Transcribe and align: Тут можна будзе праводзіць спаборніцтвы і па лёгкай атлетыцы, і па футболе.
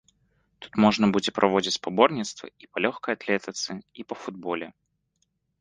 Тут 0.65 0.71
можна 0.85 1.05
будзе 1.15 1.33
праводзіць 1.37 1.75
спаборніцтвы 1.79 2.47
і 2.65 2.71
па 2.73 2.77
лёгкай 2.87 3.11
атлетыцы, 3.19 3.71
і 4.03 4.11
па 4.11 4.15
футболе. 4.23 4.67